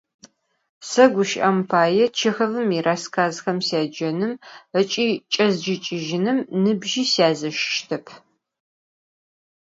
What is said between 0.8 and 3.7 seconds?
Se, guşı'em paê, Çêxovım yirasskazxem